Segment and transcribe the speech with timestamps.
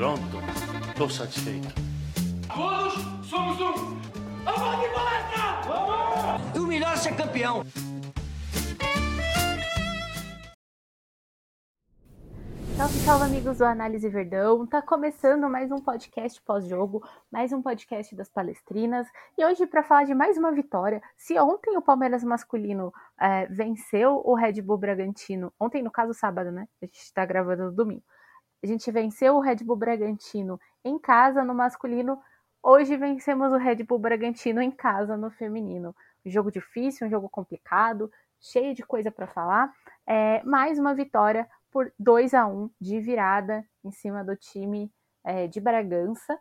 [0.00, 0.22] Pronto,
[0.96, 1.68] tô satisfeito.
[2.48, 2.94] Todos
[3.28, 4.00] somos um.
[4.44, 5.60] Vamos de palestra!
[5.66, 6.58] Vamos!
[6.58, 7.62] O melhor é ser campeão.
[12.78, 14.66] Salve, salve, amigos do Análise Verdão.
[14.66, 19.06] Tá começando mais um podcast pós-jogo, mais um podcast das palestrinas.
[19.36, 22.90] E hoje, para falar de mais uma vitória, se ontem o Palmeiras masculino
[23.20, 26.66] é, venceu o Red Bull Bragantino, ontem, no caso, sábado, né?
[26.80, 28.02] A gente tá gravando no domingo.
[28.62, 32.20] A gente venceu o Red Bull Bragantino em casa no masculino.
[32.62, 35.96] Hoje vencemos o Red Bull Bragantino em casa no feminino.
[36.24, 39.72] Um jogo difícil, um jogo complicado, cheio de coisa para falar.
[40.06, 44.92] É, mais uma vitória por 2 a 1 de virada em cima do time
[45.24, 46.38] é, de Bragança.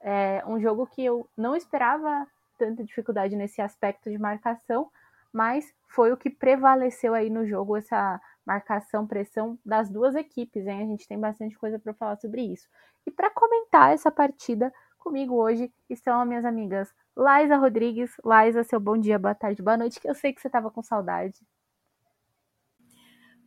[0.00, 4.88] É um jogo que eu não esperava tanta dificuldade nesse aspecto de marcação,
[5.32, 10.82] mas foi o que prevaleceu aí no jogo, essa marcação, pressão das duas equipes, hein?
[10.82, 12.68] A gente tem bastante coisa para falar sobre isso.
[13.04, 18.12] E para comentar essa partida comigo hoje estão as minhas amigas Laisa Rodrigues.
[18.24, 20.82] Laisa, seu bom dia, boa tarde, boa noite, que eu sei que você estava com
[20.82, 21.40] saudade.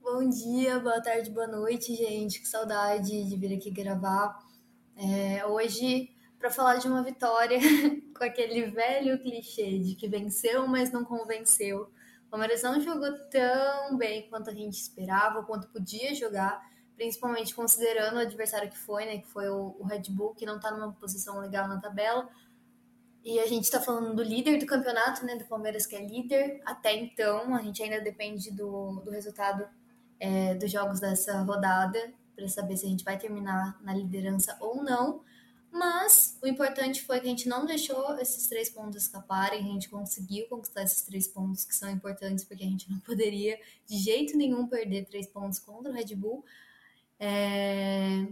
[0.02, 2.40] Bom dia, boa tarde, boa noite, gente.
[2.40, 4.40] Que saudade de vir aqui gravar.
[4.96, 7.60] É, hoje, para falar de uma vitória
[8.18, 11.92] com aquele velho clichê de que venceu, mas não convenceu.
[12.30, 16.64] O Palmeiras não jogou tão bem quanto a gente esperava, quanto podia jogar,
[16.96, 19.18] principalmente considerando o adversário que foi, né?
[19.18, 22.30] Que foi o, Red Bull, que não está numa posição legal na tabela.
[23.26, 25.38] E a gente está falando do líder do campeonato, né?
[25.38, 26.62] Do Palmeiras, que é líder.
[26.64, 29.68] Até então, a gente ainda depende do, do resultado
[30.20, 34.84] é, dos jogos dessa rodada para saber se a gente vai terminar na liderança ou
[34.84, 35.24] não.
[35.72, 39.90] Mas o importante foi que a gente não deixou esses três pontos escaparem, a gente
[39.90, 44.36] conseguiu conquistar esses três pontos que são importantes, porque a gente não poderia de jeito
[44.36, 46.44] nenhum perder três pontos contra o Red Bull.
[47.20, 48.26] É...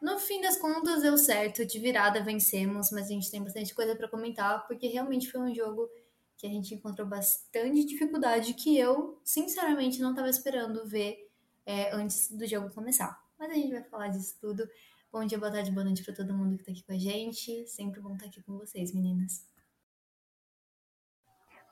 [0.00, 3.96] No fim das contas, deu certo, de virada vencemos, mas a gente tem bastante coisa
[3.96, 5.90] para comentar, porque realmente foi um jogo
[6.36, 11.28] que a gente encontrou bastante dificuldade que eu, sinceramente, não estava esperando ver
[11.64, 13.20] é, antes do jogo começar.
[13.38, 14.68] Mas a gente vai falar disso tudo.
[15.16, 17.66] Bom dia, boa tarde, boa noite para todo mundo que está aqui com a gente.
[17.66, 19.48] Sempre bom estar aqui com vocês, meninas.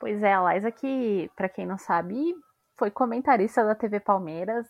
[0.01, 2.35] Pois é, a Liza que, para quem não sabe,
[2.75, 4.67] foi comentarista da TV Palmeiras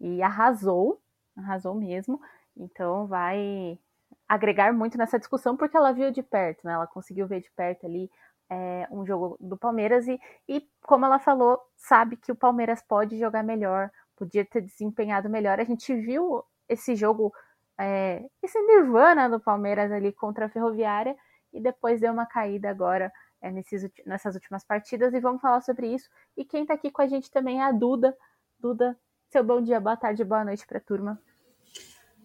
[0.00, 1.02] e arrasou,
[1.36, 2.18] arrasou mesmo.
[2.56, 3.78] Então vai
[4.26, 6.72] agregar muito nessa discussão porque ela viu de perto, né?
[6.72, 8.10] Ela conseguiu ver de perto ali
[8.48, 13.18] é, um jogo do Palmeiras e, e, como ela falou, sabe que o Palmeiras pode
[13.18, 15.60] jogar melhor, podia ter desempenhado melhor.
[15.60, 17.34] A gente viu esse jogo,
[17.78, 21.16] é, esse nirvana do Palmeiras ali contra a Ferroviária
[21.52, 25.94] e depois deu uma caída agora é, nesses, nessas últimas partidas e vamos falar sobre
[25.94, 26.08] isso.
[26.36, 28.16] E quem está aqui com a gente também é a Duda.
[28.58, 28.98] Duda,
[29.30, 31.20] seu bom dia, boa tarde, boa noite para a turma.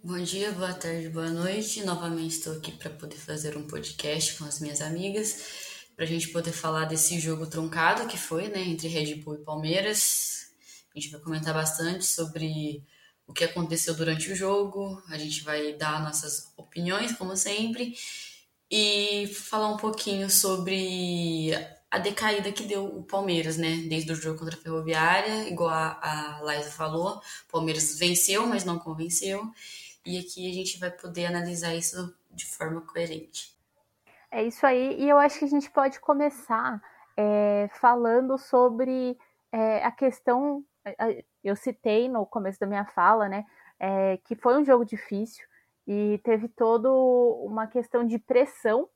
[0.04, 1.86] Bom dia, boa tarde, boa noite.
[1.86, 6.30] Novamente estou aqui para poder fazer um podcast com as minhas amigas, para a gente
[6.30, 10.52] poder falar desse jogo truncado que foi, né, entre Red Bull e Palmeiras.
[10.94, 12.84] A gente vai comentar bastante sobre
[13.28, 17.96] o que aconteceu durante o jogo, a gente vai dar nossas opiniões, como sempre,
[18.70, 21.52] e falar um pouquinho sobre
[21.90, 23.86] a decaída que deu o Palmeiras, né?
[23.88, 27.18] Desde o jogo contra a Ferroviária, igual a, a Liza falou,
[27.48, 29.52] o Palmeiras venceu, mas não convenceu,
[30.06, 33.56] e aqui a gente vai poder analisar isso de forma coerente.
[34.32, 36.82] É isso aí, e eu acho que a gente pode começar
[37.16, 39.16] é, falando sobre
[39.52, 40.66] é, a questão
[41.44, 43.46] eu citei no começo da minha fala, né,
[43.80, 45.46] é, que foi um jogo difícil
[45.88, 48.88] e teve toda uma questão de pressão,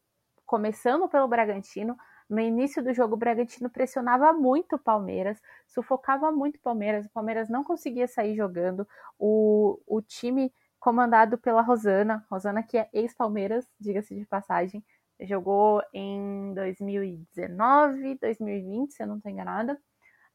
[0.45, 1.97] começando pelo Bragantino.
[2.29, 7.09] No início do jogo, o Bragantino pressionava muito o Palmeiras, sufocava muito o Palmeiras, o
[7.09, 8.87] Palmeiras não conseguia sair jogando.
[9.19, 14.83] O, o time comandado pela Rosana, Rosana que é ex-Palmeiras, diga-se de passagem,
[15.21, 19.79] jogou em 2019, 2020, se eu não estou enganada.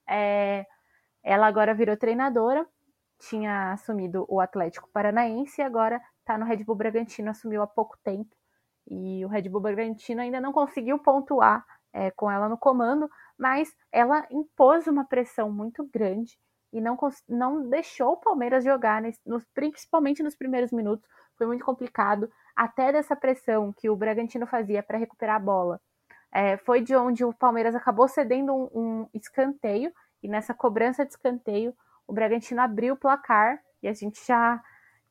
[0.08, 0.66] É,
[1.22, 2.66] ela agora virou treinadora,
[3.18, 7.96] tinha assumido o Atlético Paranaense e agora está no Red Bull Bragantino, assumiu há pouco
[8.02, 8.34] tempo.
[8.88, 13.08] E o Red Bull Bragantino ainda não conseguiu pontuar é, com ela no comando,
[13.38, 16.36] mas ela impôs uma pressão muito grande
[16.72, 16.98] e não,
[17.28, 21.06] não deixou o Palmeiras jogar, nos, principalmente nos primeiros minutos.
[21.36, 25.80] Foi muito complicado, até dessa pressão que o Bragantino fazia para recuperar a bola.
[26.32, 31.12] É, foi de onde o Palmeiras acabou cedendo um, um escanteio e nessa cobrança de
[31.12, 31.74] escanteio,
[32.06, 34.62] o Bragantino abriu o placar e a gente já,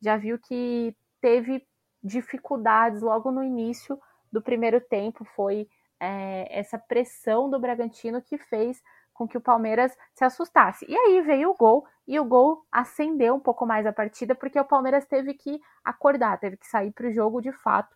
[0.01, 1.65] já viu que teve
[2.03, 3.99] dificuldades logo no início
[4.31, 5.25] do primeiro tempo.
[5.25, 5.67] Foi
[5.99, 8.81] é, essa pressão do Bragantino que fez
[9.13, 10.85] com que o Palmeiras se assustasse.
[10.87, 14.59] E aí veio o gol e o gol acendeu um pouco mais a partida porque
[14.59, 17.95] o Palmeiras teve que acordar, teve que sair para o jogo de fato.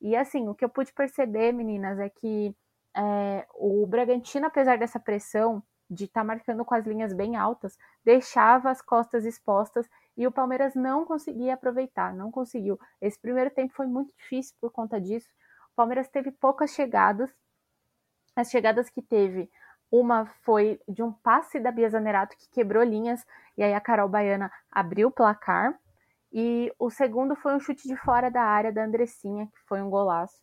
[0.00, 2.54] E assim, o que eu pude perceber, meninas, é que
[2.94, 7.78] é, o Bragantino, apesar dessa pressão de estar tá marcando com as linhas bem altas,
[8.04, 12.78] deixava as costas expostas e o Palmeiras não conseguia aproveitar, não conseguiu.
[13.00, 15.28] Esse primeiro tempo foi muito difícil por conta disso.
[15.72, 17.30] O Palmeiras teve poucas chegadas.
[18.34, 19.50] As chegadas que teve,
[19.90, 23.24] uma foi de um passe da Bia Zanerato que quebrou linhas
[23.56, 25.78] e aí a Carol Baiana abriu o placar.
[26.32, 29.88] E o segundo foi um chute de fora da área da Andressinha, que foi um
[29.88, 30.42] golaço,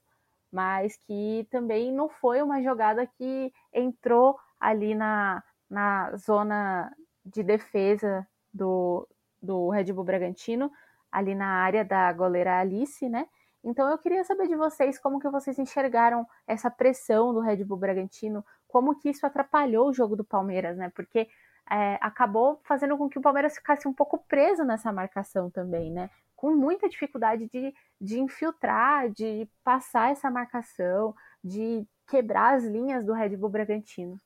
[0.52, 6.90] mas que também não foi uma jogada que entrou ali na, na zona
[7.26, 9.06] de defesa do,
[9.42, 10.72] do Red Bull Bragantino,
[11.12, 13.28] ali na área da goleira Alice, né?
[13.62, 17.78] Então eu queria saber de vocês como que vocês enxergaram essa pressão do Red Bull
[17.78, 20.90] Bragantino, como que isso atrapalhou o jogo do Palmeiras, né?
[20.96, 21.28] Porque
[21.70, 26.10] é, acabou fazendo com que o Palmeiras ficasse um pouco preso nessa marcação também, né?
[26.38, 31.14] Com muita dificuldade de, de infiltrar, de passar essa marcação,
[31.44, 34.18] de quebrar as linhas do Red Bull Bragantino.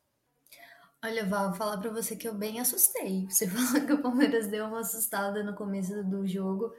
[1.03, 3.27] Olha, Val, vou falar para você que eu bem assustei.
[3.29, 6.73] Você falou que o Palmeiras deu uma assustada no começo do jogo.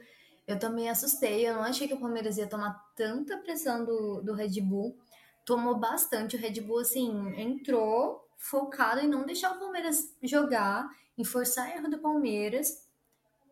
[0.45, 1.47] Eu também assustei.
[1.47, 4.97] Eu não achei que o Palmeiras ia tomar tanta pressão do, do Red Bull.
[5.45, 6.35] Tomou bastante.
[6.35, 11.89] O Red Bull, assim, entrou focado em não deixar o Palmeiras jogar, em forçar erro
[11.89, 12.85] do Palmeiras.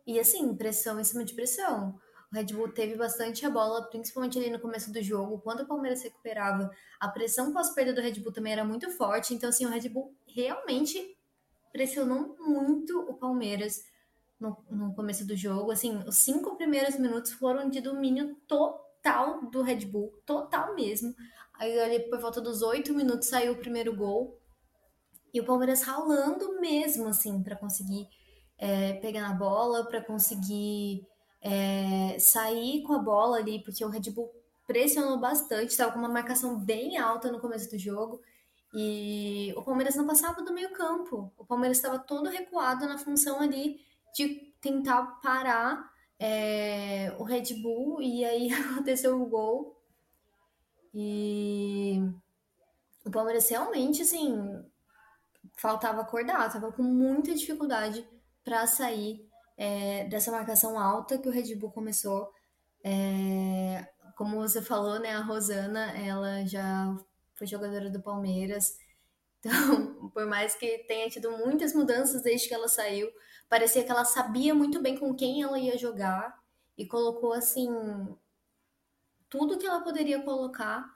[0.06, 1.98] E, assim, pressão em cima de pressão.
[2.30, 5.40] O Red Bull teve bastante a bola, principalmente ali no começo do jogo.
[5.40, 6.70] Quando o Palmeiras recuperava,
[7.00, 9.34] a pressão pós-perda do Red Bull também era muito forte.
[9.34, 11.16] Então, assim, o Red Bull realmente
[11.72, 13.82] pressionou muito o Palmeiras
[14.38, 15.70] no, no começo do jogo.
[15.70, 21.14] Assim, os cinco primeiros minutos foram de domínio total do Red Bull, total mesmo.
[21.54, 24.38] Aí, ali, por volta dos oito minutos, saiu o primeiro gol.
[25.32, 28.06] E o Palmeiras ralando mesmo, assim, para conseguir
[28.58, 31.06] é, pegar na bola, para conseguir
[31.40, 34.30] é, sair com a bola ali, porque o Red Bull
[34.66, 38.20] pressionou bastante, estava com uma marcação bem alta no começo do jogo.
[38.74, 41.32] E o Palmeiras não passava do meio campo.
[41.38, 43.80] O Palmeiras estava todo recuado na função ali
[44.14, 48.02] de tentar parar é, o Red Bull.
[48.02, 49.82] E aí aconteceu o gol.
[50.92, 52.02] E
[53.06, 54.62] o Palmeiras realmente, assim,
[55.56, 56.52] faltava acordar.
[56.52, 58.06] Tava com muita dificuldade
[58.44, 59.27] para sair
[59.58, 62.32] é, dessa marcação alta que o Red Bull começou.
[62.82, 63.84] É,
[64.16, 66.96] como você falou, né, a Rosana, ela já
[67.34, 68.78] foi jogadora do Palmeiras.
[69.40, 73.08] Então, por mais que tenha tido muitas mudanças desde que ela saiu,
[73.48, 76.36] parecia que ela sabia muito bem com quem ela ia jogar
[76.76, 77.68] e colocou assim
[79.28, 80.92] tudo que ela poderia colocar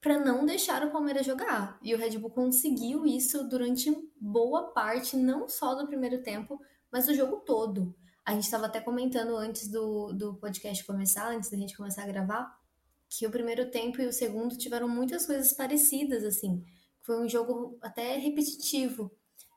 [0.00, 1.78] para não deixar o Palmeiras jogar.
[1.80, 6.60] E o Red Bull conseguiu isso durante boa parte, não só do primeiro tempo,
[6.90, 7.94] mas do jogo todo.
[8.24, 12.06] A gente estava até comentando antes do, do podcast começar, antes da gente começar a
[12.06, 12.58] gravar,
[13.08, 16.64] que o primeiro tempo e o segundo tiveram muitas coisas parecidas, assim.
[17.02, 19.10] Foi um jogo até repetitivo,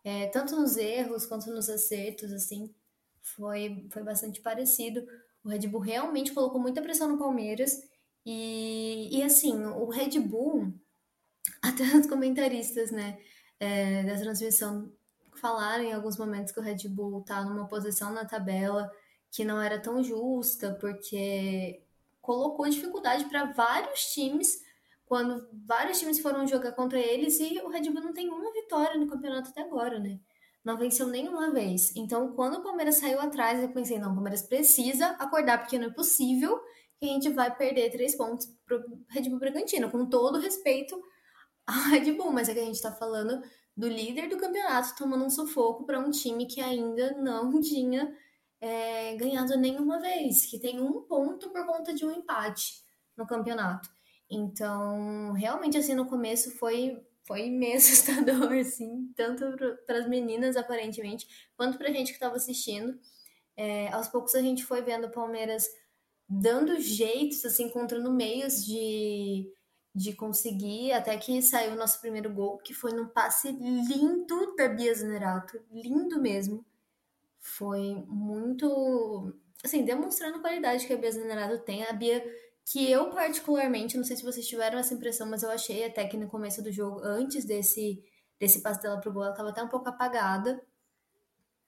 [0.04, 2.74] é, tanto nos erros quanto nos acertos, assim.
[3.22, 5.08] Foi, foi bastante parecido.
[5.44, 7.82] O Red Bull realmente colocou muita pressão no Palmeiras.
[8.26, 10.74] E, e assim, o Red Bull,
[11.64, 13.18] até os comentaristas, né,
[13.62, 14.92] é, da transmissão
[15.40, 18.92] falaram em alguns momentos que o Red Bull tá numa posição na tabela
[19.32, 21.82] que não era tão justa, porque
[22.22, 24.66] colocou dificuldade para vários times
[25.06, 29.00] quando vários times foram jogar contra eles e o Red Bull não tem uma vitória
[29.00, 30.20] no campeonato até agora, né?
[30.64, 31.96] Não venceu nenhuma vez.
[31.96, 35.88] Então, quando o Palmeiras saiu atrás, eu pensei, não, o Palmeiras precisa acordar, porque não
[35.88, 36.60] é possível
[37.00, 41.02] que a gente vai perder três pontos pro Red Bull Bragantino, com todo respeito
[41.66, 43.42] ao Red Bull, mas é que a gente tá falando
[43.78, 48.12] do líder do campeonato tomando um sufoco para um time que ainda não tinha
[48.60, 52.82] é, ganhado nenhuma vez, que tem um ponto por conta de um empate
[53.16, 53.88] no campeonato.
[54.30, 59.46] Então, realmente, assim, no começo foi, foi meio assustador, assim, tanto
[59.86, 63.00] para as meninas, aparentemente, quanto para a gente que estava assistindo.
[63.56, 65.68] É, aos poucos a gente foi vendo o Palmeiras
[66.28, 69.52] dando jeitos, assim, encontrando meios de
[69.98, 74.70] de conseguir, até que saiu o nosso primeiro gol, que foi num passe lindo da
[74.70, 76.64] Bia Zanerato, lindo mesmo.
[77.40, 79.34] Foi muito,
[79.66, 81.84] assim, demonstrando a qualidade que a Bia Zanerato tem.
[81.84, 82.24] A Bia,
[82.64, 86.16] que eu particularmente, não sei se vocês tiveram essa impressão, mas eu achei até que
[86.16, 88.04] no começo do jogo, antes desse,
[88.40, 90.64] desse passe dela pro gol, ela tava até um pouco apagada.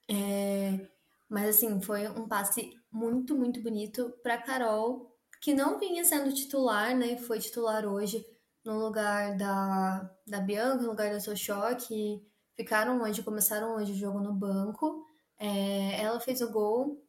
[0.08, 0.88] É,
[1.28, 5.09] mas, assim, foi um passe muito, muito bonito pra Carol,
[5.40, 7.18] que não vinha sendo titular, né?
[7.18, 8.26] Foi titular hoje
[8.64, 12.22] no lugar da, da Bianca, no lugar da Sochó, que
[12.56, 15.06] ficaram hoje, começaram hoje o jogo no banco.
[15.38, 17.04] É, ela fez o gol.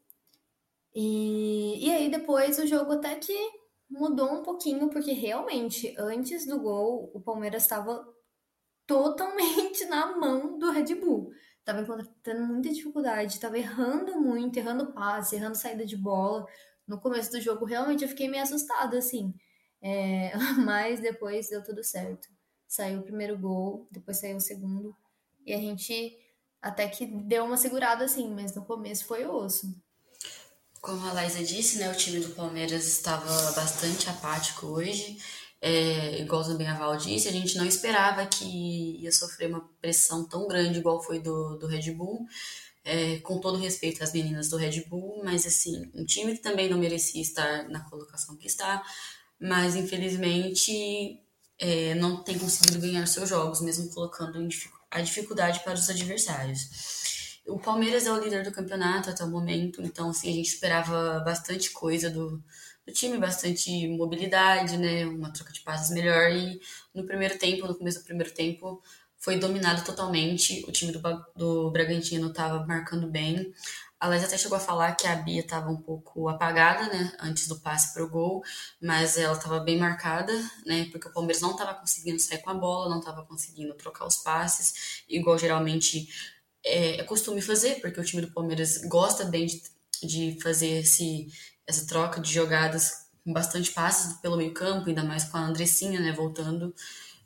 [0.95, 3.37] E, e aí depois o jogo até que
[3.89, 8.07] mudou um pouquinho, porque realmente, antes do gol, o Palmeiras estava
[8.87, 11.33] totalmente na mão do Red Bull.
[11.65, 11.85] Tava
[12.23, 16.47] tendo muita dificuldade, tava errando muito, errando passe, errando saída de bola.
[16.91, 19.33] No começo do jogo, realmente, eu fiquei meio assustada, assim.
[19.81, 20.33] É,
[20.67, 22.29] mas depois deu tudo certo.
[22.67, 24.93] Saiu o primeiro gol, depois saiu o segundo.
[25.47, 26.19] E a gente
[26.61, 29.73] até que deu uma segurada, assim, mas no começo foi osso.
[30.81, 35.17] Como a Laísa disse, né, o time do Palmeiras estava bastante apático hoje.
[35.61, 40.49] É, igual o Zambiaval disse, a gente não esperava que ia sofrer uma pressão tão
[40.49, 42.27] grande igual foi do, do Red Bull.
[42.83, 46.69] É, com todo respeito às meninas do Red Bull, mas assim, um time que também
[46.69, 48.83] não merecia estar na colocação que está,
[49.39, 51.21] mas infelizmente
[51.59, 54.39] é, não tem conseguido ganhar seus jogos, mesmo colocando
[54.91, 57.41] a dificuldade para os adversários.
[57.47, 61.21] O Palmeiras é o líder do campeonato até o momento, então assim, a gente esperava
[61.21, 62.43] bastante coisa do,
[62.87, 65.05] do time, bastante mobilidade, né?
[65.07, 66.31] Uma troca de passes melhor.
[66.31, 66.61] E
[66.95, 68.83] no primeiro tempo, no começo do primeiro tempo,
[69.21, 70.65] foi dominado totalmente.
[70.67, 71.01] O time do,
[71.37, 73.55] do Bragantino estava marcando bem.
[74.01, 77.47] A Laís até chegou a falar que a Bia estava um pouco apagada, né, antes
[77.47, 78.43] do passe para o gol,
[78.81, 80.33] mas ela estava bem marcada,
[80.65, 84.07] né, porque o Palmeiras não estava conseguindo sair com a bola, não estava conseguindo trocar
[84.07, 86.09] os passes, igual geralmente
[86.65, 89.63] é, é costume fazer, porque o time do Palmeiras gosta bem de,
[90.03, 91.29] de fazer esse,
[91.67, 96.01] essa troca de jogadas com bastante passes pelo meio campo, ainda mais com a Andressinha,
[96.01, 96.75] né, voltando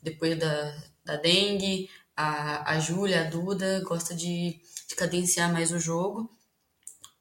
[0.05, 5.81] depois da, da dengue, a, a Júlia, a Duda, gosta de, de cadenciar mais o
[5.81, 6.31] jogo.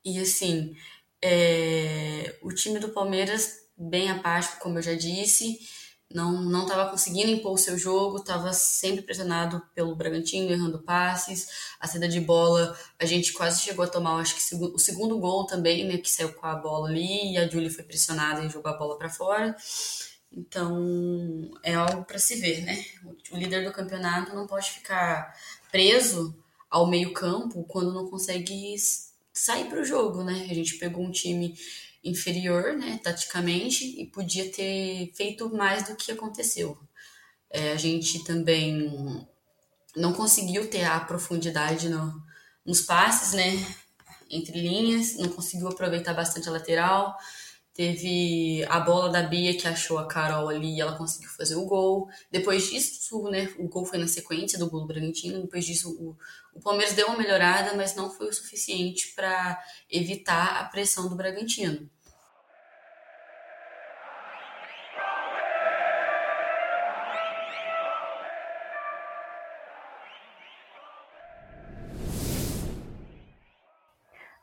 [0.05, 0.75] E assim,
[1.23, 5.59] é, o time do Palmeiras, bem apático, como eu já disse,
[6.13, 11.47] não não estava conseguindo impor o seu jogo, estava sempre pressionado pelo Bragantino, errando passes,
[11.79, 15.45] a saída de bola, a gente quase chegou a tomar, acho que o segundo gol
[15.45, 18.71] também, né, que saiu com a bola ali, e a Julie foi pressionada e jogou
[18.71, 19.55] a bola para fora.
[20.35, 22.83] Então, é algo para se ver, né?
[23.31, 25.37] O líder do campeonato não pode ficar
[25.71, 26.35] preso
[26.69, 28.75] ao meio-campo quando não consegue
[29.31, 30.47] sair para o jogo, né?
[30.49, 31.55] A gente pegou um time
[32.03, 36.77] inferior, né, taticamente, e podia ter feito mais do que aconteceu.
[37.49, 39.25] É, a gente também
[39.95, 42.21] não conseguiu ter a profundidade no,
[42.65, 43.65] nos passes, né,
[44.29, 47.15] entre linhas, não conseguiu aproveitar bastante a lateral.
[47.73, 51.65] Teve a bola da Bia que achou a Carol ali e ela conseguiu fazer o
[51.65, 52.07] gol.
[52.29, 55.41] Depois disso, né, o gol foi na sequência do gol do Bragantino.
[55.41, 56.15] Depois disso, o,
[56.53, 61.15] o Palmeiras deu uma melhorada, mas não foi o suficiente para evitar a pressão do
[61.15, 61.89] Bragantino.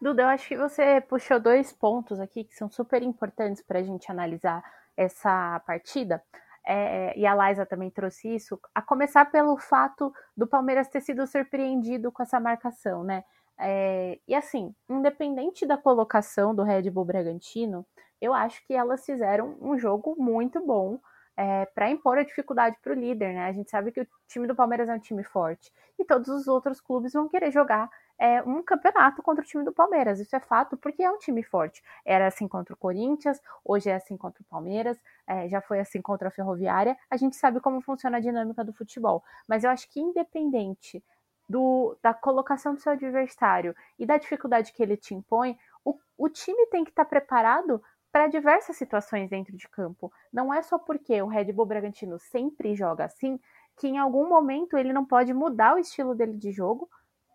[0.00, 3.82] Duda, eu acho que você puxou dois pontos aqui que são super importantes para a
[3.82, 4.62] gente analisar
[4.96, 6.22] essa partida.
[6.66, 11.26] É, e a Liza também trouxe isso, a começar pelo fato do Palmeiras ter sido
[11.26, 13.24] surpreendido com essa marcação, né?
[13.58, 17.86] É, e assim, independente da colocação do Red Bull Bragantino,
[18.20, 20.98] eu acho que elas fizeram um jogo muito bom
[21.36, 23.46] é, para impor a dificuldade para o líder, né?
[23.46, 26.48] A gente sabe que o time do Palmeiras é um time forte e todos os
[26.48, 27.88] outros clubes vão querer jogar
[28.20, 30.20] é, um campeonato contra o time do Palmeiras.
[30.20, 31.82] Isso é fato, porque é um time forte.
[32.04, 36.02] Era assim contra o Corinthians, hoje é assim contra o Palmeiras, é, já foi assim
[36.02, 36.98] contra a Ferroviária.
[37.10, 39.24] A gente sabe como funciona a dinâmica do futebol.
[39.48, 41.02] Mas eu acho que independente
[41.48, 46.28] do, da colocação do seu adversário e da dificuldade que ele te impõe, o, o
[46.28, 50.12] time tem que estar tá preparado para diversas situações dentro de campo.
[50.30, 53.40] Não é só porque o Red Bull Bragantino sempre joga assim
[53.78, 56.86] que em algum momento ele não pode mudar o estilo dele de jogo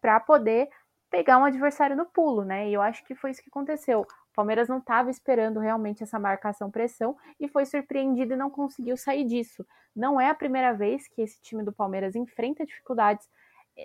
[0.05, 0.69] para poder
[1.09, 2.69] pegar um adversário no pulo, né?
[2.69, 4.01] E eu acho que foi isso que aconteceu.
[4.01, 8.95] O Palmeiras não estava esperando realmente essa marcação pressão e foi surpreendido e não conseguiu
[8.97, 9.65] sair disso.
[9.95, 13.27] Não é a primeira vez que esse time do Palmeiras enfrenta dificuldades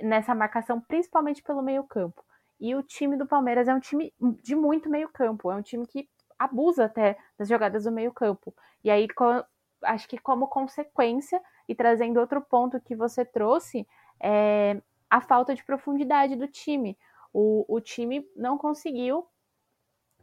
[0.03, 2.23] nessa marcação, principalmente pelo meio-campo.
[2.61, 4.13] E o time do Palmeiras é um time
[4.43, 6.07] de muito meio-campo, é um time que
[6.39, 8.55] abusa até das jogadas do meio-campo.
[8.85, 9.09] E aí,
[9.85, 13.89] acho que como consequência, e trazendo outro ponto que você trouxe,
[14.23, 16.97] é, a falta de profundidade do time.
[17.33, 19.27] O, o time não conseguiu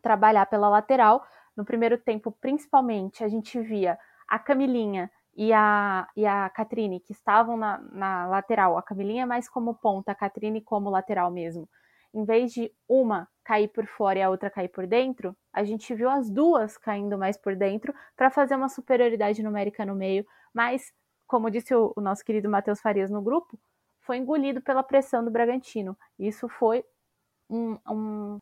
[0.01, 1.23] trabalhar pela lateral.
[1.55, 7.11] No primeiro tempo, principalmente, a gente via a Camilinha e a, e a Catrine, que
[7.11, 8.77] estavam na, na lateral.
[8.77, 11.69] A Camilinha mais como ponta, a Catrine como lateral mesmo.
[12.13, 15.93] Em vez de uma cair por fora e a outra cair por dentro, a gente
[15.93, 20.25] viu as duas caindo mais por dentro para fazer uma superioridade numérica no meio.
[20.53, 20.91] Mas,
[21.27, 23.59] como disse o, o nosso querido Matheus Farias no grupo,
[24.07, 25.95] foi engolido pela pressão do Bragantino.
[26.17, 26.83] Isso foi
[27.49, 28.39] um, um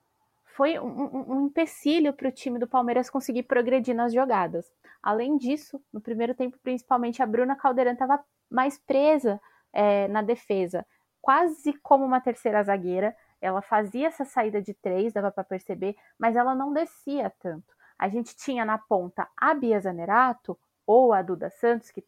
[0.56, 4.72] foi um, um empecilho para o time do Palmeiras conseguir progredir nas jogadas.
[5.04, 9.42] Além disso, no primeiro tempo, principalmente, a Bruna Caldeirão estava mais presa
[9.74, 10.86] é, na defesa,
[11.22, 13.14] quase como uma terceira zagueira.
[13.42, 17.76] Ela fazia essa saída de três, dava para perceber, mas ela não descia tanto.
[18.00, 20.58] A gente tinha na ponta a Bia Zanerato
[20.88, 22.02] ou a Duda Santos, que,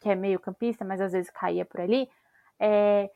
[0.00, 2.06] que é meio campista, mas às vezes caía por ali,
[2.60, 3.10] é,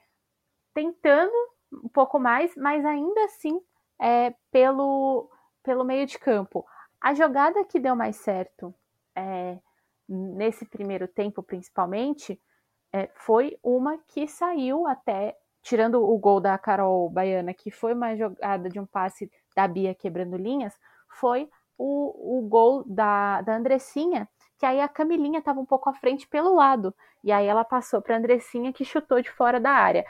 [0.75, 1.33] tentando
[1.73, 3.61] um pouco mais, mas ainda assim
[4.01, 5.31] é, pelo,
[5.63, 6.65] pelo meio de campo.
[7.01, 8.75] A jogada que deu mais certo
[9.17, 9.59] é,
[10.09, 12.41] nesse primeiro tempo, principalmente,
[12.93, 18.17] é, foi uma que saiu até, tirando o gol da Carol Baiana, que foi uma
[18.17, 20.75] jogada de um passe da Bia quebrando linhas,
[21.21, 24.29] foi o, o gol da, da Andressinha,
[24.59, 28.03] que aí a Camilinha estava um pouco à frente pelo lado, e aí ela passou
[28.03, 30.05] para a Andressinha que chutou de fora da área.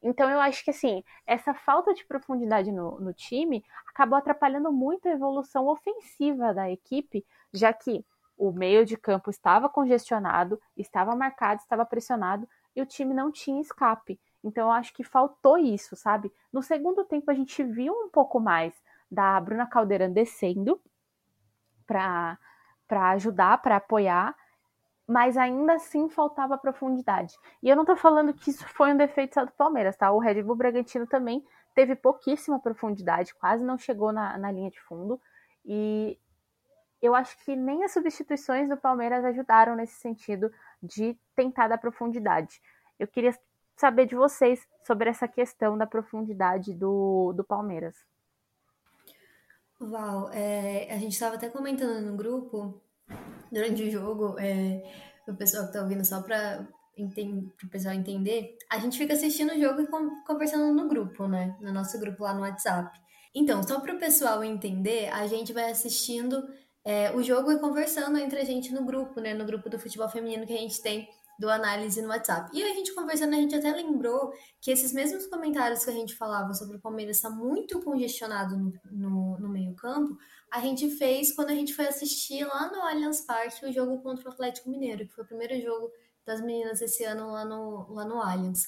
[0.00, 5.08] Então eu acho que assim, essa falta de profundidade no, no time acabou atrapalhando muito
[5.08, 8.04] a evolução ofensiva da equipe, já que
[8.36, 13.60] o meio de campo estava congestionado, estava marcado, estava pressionado e o time não tinha
[13.60, 14.20] escape.
[14.44, 16.32] Então eu acho que faltou isso, sabe?
[16.52, 18.72] No segundo tempo a gente viu um pouco mais
[19.10, 20.80] da Bruna Caldeirão descendo
[21.84, 22.38] para
[22.88, 24.34] ajudar, para apoiar,
[25.06, 27.34] mas ainda assim faltava profundidade.
[27.62, 30.10] E eu não tô falando que isso foi um defeito só do Palmeiras, tá?
[30.12, 34.80] O Red Bull Bragantino também teve pouquíssima profundidade, quase não chegou na, na linha de
[34.82, 35.20] fundo.
[35.64, 36.18] E
[37.00, 40.50] eu acho que nem as substituições do Palmeiras ajudaram nesse sentido
[40.82, 42.60] de tentar dar profundidade.
[42.98, 43.32] Eu queria
[43.76, 47.96] saber de vocês sobre essa questão da profundidade do, do Palmeiras.
[49.80, 52.82] Val, é, a gente estava até comentando no grupo
[53.50, 54.82] durante o jogo, é,
[55.26, 56.66] o pessoal que tá ouvindo só para
[56.98, 59.86] o pessoal entender, a gente fica assistindo o jogo e
[60.26, 61.56] conversando no grupo, né?
[61.60, 62.98] No nosso grupo lá no WhatsApp.
[63.32, 66.42] Então, só para o pessoal entender, a gente vai assistindo
[66.84, 69.32] é, o jogo e conversando entre a gente no grupo, né?
[69.32, 71.08] No grupo do futebol feminino que a gente tem
[71.38, 72.50] do análise no WhatsApp.
[72.52, 76.16] E a gente conversando, a gente até lembrou que esses mesmos comentários que a gente
[76.16, 80.18] falava sobre o Palmeiras estar muito congestionado no, no, no meio-campo,
[80.50, 84.28] a gente fez quando a gente foi assistir lá no Allianz Parque o jogo contra
[84.28, 85.90] o Atlético Mineiro, que foi o primeiro jogo
[86.26, 88.64] das meninas esse ano lá no, lá no Allianz.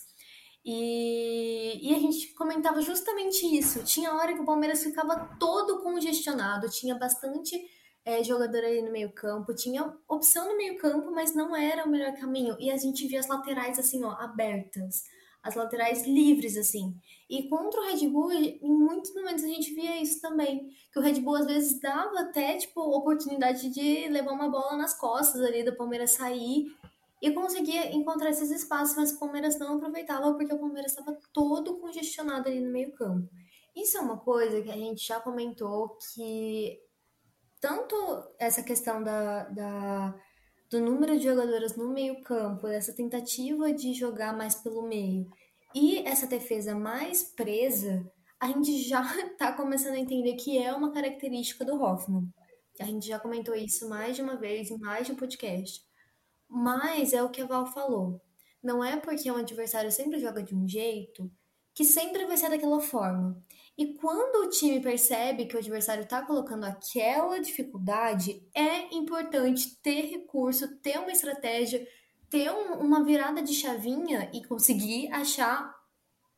[0.64, 3.82] E, e a gente comentava justamente isso.
[3.82, 7.58] Tinha hora que o Palmeiras ficava todo congestionado, tinha bastante
[8.04, 11.90] é, jogador ali no meio campo, tinha opção no meio campo, mas não era o
[11.90, 12.56] melhor caminho.
[12.58, 15.04] E a gente via as laterais assim, ó, abertas
[15.42, 16.94] as laterais livres, assim.
[17.28, 20.70] E contra o Red Bull, em muitos momentos a gente via isso também.
[20.92, 24.98] Que o Red Bull às vezes dava até, tipo, oportunidade de levar uma bola nas
[24.98, 26.66] costas ali do Palmeiras sair
[27.22, 31.76] e conseguia encontrar esses espaços, mas o Palmeiras não aproveitava porque o Palmeiras estava todo
[31.78, 33.28] congestionado ali no meio campo.
[33.74, 36.80] Isso é uma coisa que a gente já comentou que
[37.60, 37.94] tanto
[38.38, 40.14] essa questão da, da
[40.70, 45.28] do número de jogadoras no meio-campo, dessa tentativa de jogar mais pelo meio
[45.74, 48.04] e essa defesa mais presa,
[48.40, 52.28] a gente já está começando a entender que é uma característica do Hoffman.
[52.80, 55.80] A gente já comentou isso mais de uma vez em mais de um podcast.
[56.48, 58.20] Mas é o que a Val falou.
[58.62, 61.30] Não é porque um adversário sempre joga de um jeito
[61.72, 63.40] que sempre vai ser daquela forma.
[63.80, 70.02] E quando o time percebe que o adversário está colocando aquela dificuldade, é importante ter
[70.02, 71.88] recurso, ter uma estratégia,
[72.28, 75.74] ter um, uma virada de chavinha e conseguir achar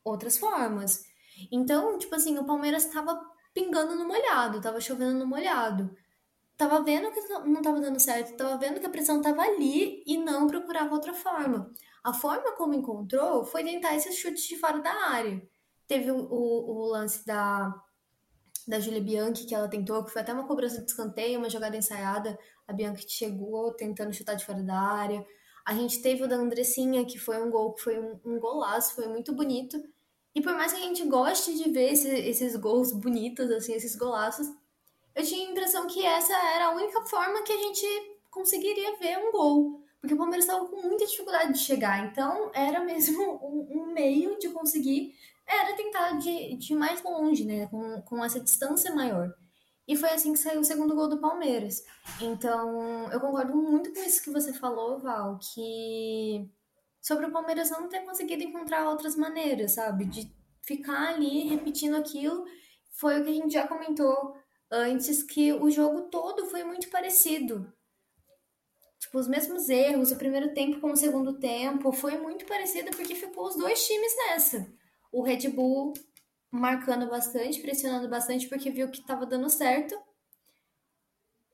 [0.05, 1.03] outras formas.
[1.51, 3.21] Então, tipo assim, o Palmeiras estava
[3.53, 5.93] pingando no molhado, estava chovendo no molhado.
[6.55, 10.15] Tava vendo que não estava dando certo, tava vendo que a pressão estava ali e
[10.15, 11.69] não procurava outra forma.
[12.05, 15.45] A forma como encontrou foi tentar esses chutes de fora da área.
[15.93, 17.71] Teve o, o, o lance da,
[18.67, 21.77] da Julia Bianchi, que ela tentou, que foi até uma cobrança de escanteio, uma jogada
[21.77, 22.35] ensaiada.
[22.67, 25.23] A Bianchi chegou tentando chutar de fora da área.
[25.63, 28.95] A gente teve o da Andressinha, que foi um gol, que foi um, um golaço,
[28.95, 29.77] foi muito bonito.
[30.33, 33.95] E por mais que a gente goste de ver esse, esses gols bonitos, assim, esses
[33.95, 34.47] golaços,
[35.13, 37.85] eu tinha a impressão que essa era a única forma que a gente
[38.31, 39.83] conseguiria ver um gol.
[40.01, 42.03] Porque o Palmeiras estava com muita dificuldade de chegar.
[42.07, 45.15] Então, era mesmo um, um meio de conseguir
[45.47, 47.67] era tentar de, de mais longe, né?
[47.67, 49.33] Com, com essa distância maior.
[49.87, 51.83] E foi assim que saiu o segundo gol do Palmeiras.
[52.21, 56.49] Então, eu concordo muito com isso que você falou, Val, que
[57.01, 60.05] sobre o Palmeiras não ter conseguido encontrar outras maneiras, sabe?
[60.05, 62.45] De ficar ali repetindo aquilo.
[62.93, 64.35] Foi o que a gente já comentou
[64.71, 67.71] antes, que o jogo todo foi muito parecido.
[68.97, 73.15] tipo, os mesmos erros, o primeiro tempo com o segundo tempo, foi muito parecido porque
[73.15, 74.65] ficou os dois times nessa.
[75.13, 75.93] O Red Bull
[76.51, 79.95] marcando bastante, pressionando bastante porque viu que estava dando certo.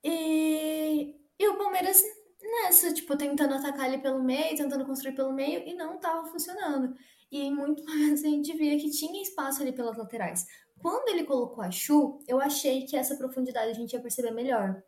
[0.03, 2.01] E, e o Palmeiras
[2.41, 6.95] nessa, tipo, tentando atacar ali pelo meio, tentando construir pelo meio e não estava funcionando.
[7.31, 10.45] E em muitos momentos a gente via que tinha espaço ali pelas laterais.
[10.81, 14.81] Quando ele colocou a Chu, eu achei que essa profundidade a gente ia perceber melhor.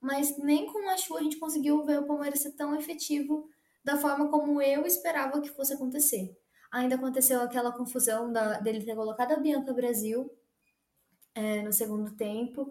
[0.00, 3.48] Mas nem com a Chu a gente conseguiu ver o Palmeiras ser tão efetivo
[3.84, 6.36] da forma como eu esperava que fosse acontecer.
[6.74, 10.28] Ainda aconteceu aquela confusão da, dele ter colocado a Bianca Brasil
[11.32, 12.68] é, no segundo tempo,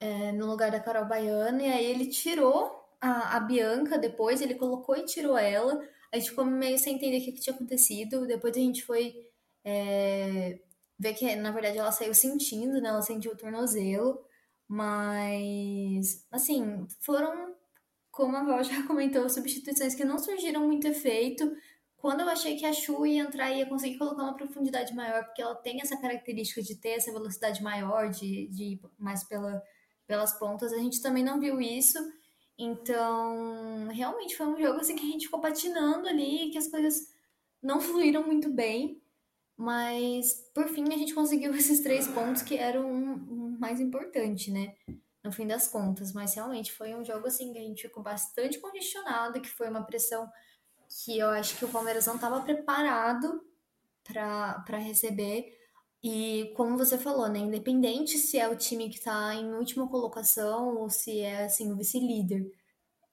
[0.00, 4.56] é, no lugar da Carol Baiana, e aí ele tirou a, a Bianca depois, ele
[4.56, 5.80] colocou e tirou ela.
[6.12, 8.26] A gente ficou meio sem entender o que, que tinha acontecido.
[8.26, 9.14] Depois a gente foi
[9.64, 10.58] é,
[10.98, 12.88] ver que, na verdade, ela saiu sentindo, né?
[12.88, 14.20] Ela sentiu o tornozelo.
[14.66, 17.54] Mas, assim, foram,
[18.10, 21.54] como a Val já comentou, substituições que não surgiram muito efeito.
[22.04, 25.24] Quando eu achei que a Chu ia entrar e ia conseguir colocar uma profundidade maior,
[25.24, 29.62] porque ela tem essa característica de ter essa velocidade maior, de, de ir mais pela,
[30.06, 31.98] pelas pontas, a gente também não viu isso.
[32.58, 37.10] Então, realmente foi um jogo assim que a gente ficou patinando ali, que as coisas
[37.62, 39.00] não fluíram muito bem.
[39.56, 44.74] Mas, por fim, a gente conseguiu esses três pontos que eram o mais importante, né?
[45.24, 46.12] No fim das contas.
[46.12, 49.86] Mas realmente foi um jogo assim que a gente ficou bastante congestionado, que foi uma
[49.86, 50.30] pressão
[51.02, 53.42] que eu acho que o Palmeiras não estava preparado
[54.04, 55.58] para receber.
[56.02, 57.38] E como você falou, né?
[57.38, 61.76] Independente se é o time que está em última colocação ou se é assim, o
[61.76, 62.52] vice-líder.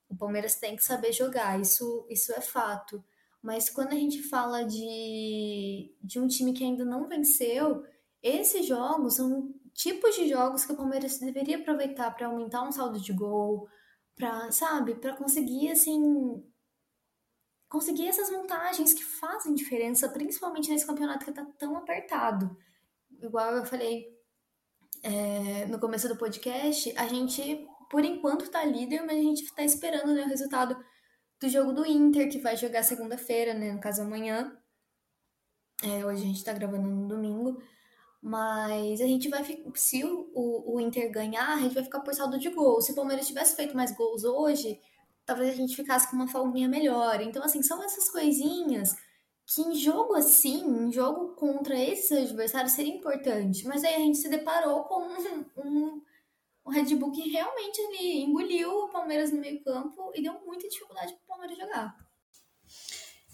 [0.09, 3.03] O Palmeiras tem que saber jogar, isso, isso é fato.
[3.41, 7.83] Mas quando a gente fala de, de um time que ainda não venceu,
[8.21, 12.99] esses jogos são tipos de jogos que o Palmeiras deveria aproveitar para aumentar um saldo
[12.99, 13.67] de gol,
[14.15, 16.43] para, sabe, para conseguir assim
[17.71, 22.55] conseguir essas montagens que fazem diferença, principalmente nesse campeonato que está tão apertado.
[23.21, 24.10] Igual eu falei
[25.01, 29.63] é, no começo do podcast, a gente, por enquanto, está líder, mas a gente está
[29.63, 30.77] esperando né, o resultado
[31.39, 33.71] do jogo do Inter, que vai jogar segunda-feira, né?
[33.71, 34.53] No caso, amanhã.
[35.81, 37.63] É, hoje a gente tá gravando no domingo.
[38.21, 39.43] Mas a gente vai
[39.75, 42.81] Se o, o, Inter ganhar, a gente vai ficar por saldo de gol.
[42.81, 44.79] Se o Palmeiras tivesse feito mais gols hoje,
[45.31, 47.21] talvez a gente ficasse com uma folguinha melhor.
[47.21, 48.93] Então, assim, são essas coisinhas
[49.45, 53.65] que em jogo assim, em jogo contra esses adversários, seria importante.
[53.65, 55.01] Mas aí a gente se deparou com
[55.57, 56.01] um, um
[56.63, 60.67] o Red Bull que realmente ele engoliu o Palmeiras no meio campo e deu muita
[60.67, 61.97] dificuldade para o Palmeiras jogar.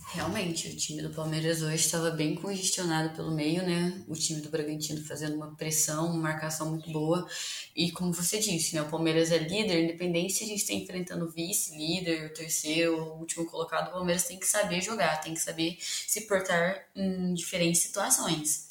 [0.10, 4.06] Realmente, o time do Palmeiras hoje estava bem congestionado pelo meio, né?
[4.08, 7.28] O time do Bragantino fazendo uma pressão, uma marcação muito boa.
[7.76, 8.82] E como você disse, né?
[8.82, 13.20] O Palmeiras é líder, independente se a gente está enfrentando o vice-líder, o terceiro, o
[13.20, 17.82] último colocado, o Palmeiras tem que saber jogar, tem que saber se portar em diferentes
[17.82, 18.67] situações.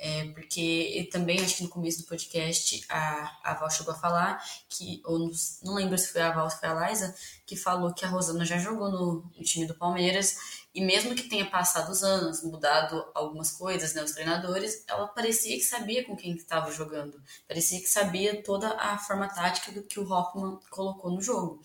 [0.00, 4.40] É, porque também acho que no começo do podcast a, a Val chegou a falar
[4.68, 5.30] que, ou não,
[5.64, 7.12] não lembro se foi a Val ou se foi a Liza,
[7.44, 10.36] que falou que a Rosana já jogou no, no, time do Palmeiras
[10.78, 15.56] e mesmo que tenha passado os anos, mudado algumas coisas, né, os treinadores, ela parecia
[15.56, 19.98] que sabia com quem estava jogando, parecia que sabia toda a forma tática do que
[19.98, 21.60] o Hoffman colocou no jogo.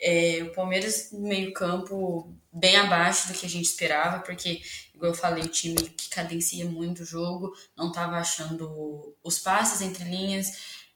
[0.00, 4.62] É, o Palmeiras meio-campo bem abaixo do que a gente esperava, porque,
[4.94, 9.80] igual eu falei, o time que cadencia muito o jogo, não estava achando os passes
[9.80, 10.52] entre linhas.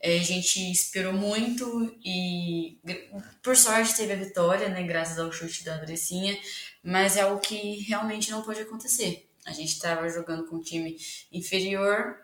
[0.06, 2.78] É, a gente esperou muito e,
[3.42, 6.38] por sorte, teve a vitória, né, graças ao chute da Andressinha,
[6.82, 9.26] mas é o que realmente não pode acontecer.
[9.46, 10.98] A gente estava jogando com um time
[11.32, 12.18] inferior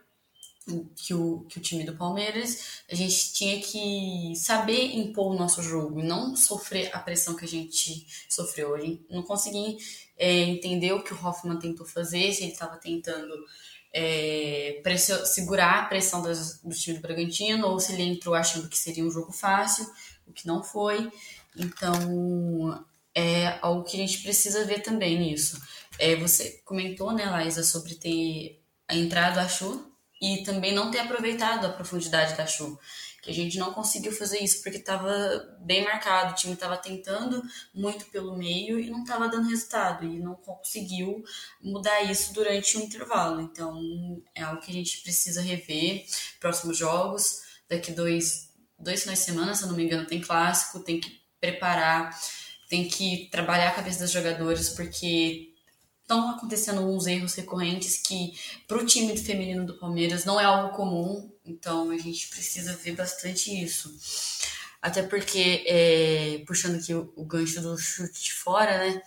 [0.94, 5.62] que o, que o time do Palmeiras, a gente tinha que saber impor o nosso
[5.62, 8.74] jogo e não sofrer a pressão que a gente sofreu.
[8.74, 9.78] A gente não consegui
[10.18, 13.34] é, entender o que o Hoffman tentou fazer, se ele estava tentando
[13.92, 14.80] é,
[15.24, 19.04] segurar a pressão das, do time do Bragantino ou se ele entrou achando que seria
[19.04, 19.86] um jogo fácil,
[20.26, 21.10] o que não foi.
[21.56, 25.60] Então, é algo que a gente precisa ver também nisso.
[25.98, 31.66] É, você comentou, né, Laísa, sobre ter entrado a Chu e também não ter aproveitado
[31.66, 32.78] a profundidade da chuva.
[33.22, 35.10] Que a gente não conseguiu fazer isso porque estava
[35.60, 37.42] bem marcado, o time estava tentando
[37.74, 41.22] muito pelo meio e não estava dando resultado, e não conseguiu
[41.62, 43.40] mudar isso durante o intervalo.
[43.42, 46.04] Então é algo que a gente precisa rever.
[46.38, 50.80] Próximos jogos, daqui dois, dois finais de semana, se eu não me engano, tem clássico,
[50.80, 52.18] tem que preparar,
[52.68, 55.49] tem que trabalhar a cabeça dos jogadores, porque
[56.10, 58.34] estão acontecendo uns erros recorrentes que
[58.66, 62.96] para o time feminino do Palmeiras não é algo comum, então a gente precisa ver
[62.96, 63.96] bastante isso.
[64.82, 69.00] Até porque, é, puxando aqui o, o, gancho do chute de fora, né?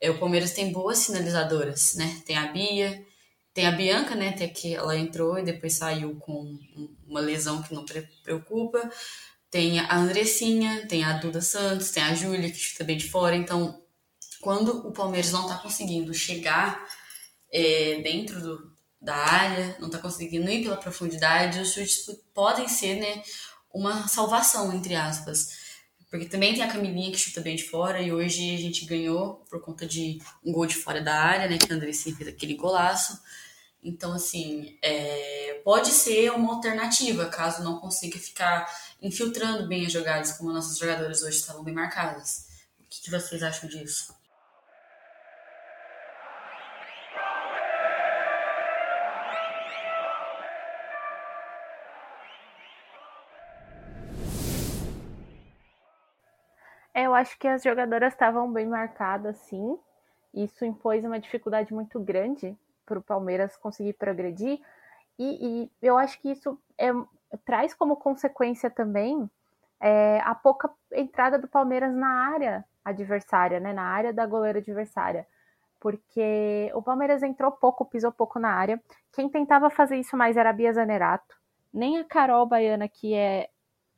[0.00, 2.22] É, o Palmeiras tem boas finalizadoras, né?
[2.24, 3.04] Tem a Bia,
[3.52, 4.30] tem a Bianca, né?
[4.30, 6.58] Até que ela entrou e depois saiu com
[7.06, 7.84] uma lesão que não
[8.22, 8.90] preocupa.
[9.50, 13.34] Tem a Andressinha, tem a Duda Santos, tem a Júlia, que chuta bem de fora.
[13.34, 13.82] Então,
[14.40, 16.86] quando o Palmeiras não está conseguindo chegar
[17.52, 22.96] é, dentro do, da área, não está conseguindo ir pela profundidade, os chutes podem ser
[22.96, 23.22] né,
[23.72, 25.68] uma salvação, entre aspas.
[26.10, 29.44] Porque também tem a Camilinha que chuta bem de fora e hoje a gente ganhou
[29.50, 31.58] por conta de um gol de fora da área, né?
[31.58, 33.20] Que a Andressinha fez aquele golaço.
[33.82, 38.66] Então, assim, é, pode ser uma alternativa, caso não consiga ficar
[39.00, 42.48] infiltrando bem as jogadas, como nossas jogadoras hoje estavam bem marcadas.
[42.80, 44.17] O que vocês acham disso?
[57.08, 59.78] Eu acho que as jogadoras estavam bem marcadas, sim.
[60.34, 64.60] Isso impôs uma dificuldade muito grande para o Palmeiras conseguir progredir.
[65.18, 66.90] E, e, eu acho que isso é,
[67.46, 69.28] traz como consequência também
[69.80, 75.26] é, a pouca entrada do Palmeiras na área adversária, né, na área da goleira adversária.
[75.80, 78.78] Porque o Palmeiras entrou pouco, pisou pouco na área.
[79.12, 81.38] Quem tentava fazer isso mais era a Bia Zanerato.
[81.72, 83.48] Nem a Carol Baiana, que é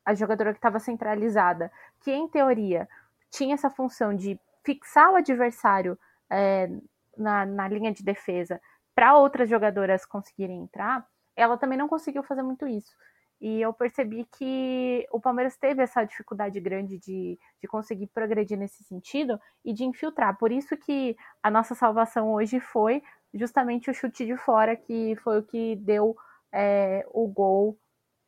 [0.05, 2.89] a jogadora que estava centralizada, que em teoria
[3.31, 5.99] tinha essa função de fixar o adversário
[6.31, 6.69] é,
[7.17, 8.61] na, na linha de defesa
[8.95, 12.95] para outras jogadoras conseguirem entrar, ela também não conseguiu fazer muito isso.
[13.41, 18.85] E eu percebi que o Palmeiras teve essa dificuldade grande de, de conseguir progredir nesse
[18.85, 20.37] sentido e de infiltrar.
[20.37, 25.39] Por isso que a nossa salvação hoje foi justamente o chute de fora, que foi
[25.39, 26.15] o que deu
[26.53, 27.79] é, o gol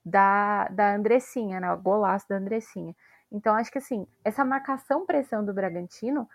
[0.03, 1.71] da, da Andressinha, né?
[1.73, 2.95] O golaço da Andressinha.
[3.33, 6.29] Então, acho que assim, essa marcação pressão do Bragantino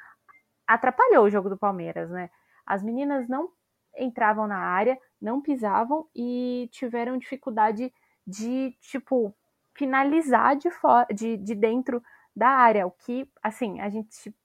[0.65, 2.29] atrapalhou o jogo do Palmeiras, né?
[2.65, 3.49] As meninas não
[3.95, 7.93] entravam na área, não pisavam e tiveram dificuldade
[8.25, 9.33] de, tipo,
[9.73, 12.03] finalizar de, fora, de, de dentro
[12.35, 12.85] da área.
[12.85, 14.35] O que, assim, a gente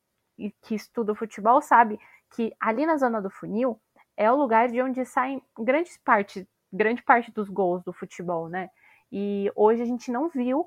[0.61, 1.99] que estuda futebol sabe
[2.31, 3.81] que ali na zona do funil
[4.17, 8.71] é o lugar de onde saem grande parte, grande parte dos gols do futebol, né?
[9.11, 10.67] E hoje a gente não viu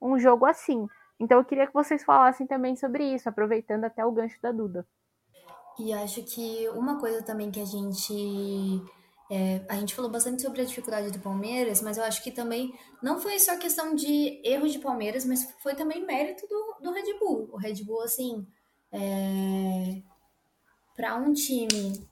[0.00, 0.88] um jogo assim.
[1.18, 4.86] Então eu queria que vocês falassem também sobre isso, aproveitando até o gancho da Duda.
[5.78, 8.82] E acho que uma coisa também que a gente.
[9.30, 12.78] É, a gente falou bastante sobre a dificuldade do Palmeiras, mas eu acho que também
[13.02, 17.18] não foi só questão de erro de Palmeiras, mas foi também mérito do, do Red
[17.18, 17.48] Bull.
[17.50, 18.46] O Red Bull, assim,
[18.92, 20.02] é,
[20.94, 22.06] para um time